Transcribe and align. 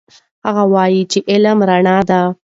هغه 0.45 0.63
وایي 0.73 1.01
چې 1.11 1.19
علم 1.31 1.57
رڼا 1.69 1.97
ده. 2.09 2.21